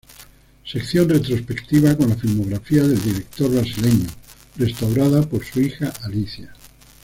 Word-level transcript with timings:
Sección 0.65 1.09
retrospectiva 1.09 1.95
con 1.95 2.09
la 2.09 2.15
filmografía 2.15 2.81
del 2.81 2.99
director 2.99 3.51
brasileño, 3.51 4.07
restaurada 4.55 5.21
por 5.29 5.45
su 5.45 5.61
hija 5.61 5.93
Alicia. 6.01 6.51